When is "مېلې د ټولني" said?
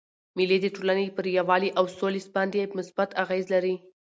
0.37-1.07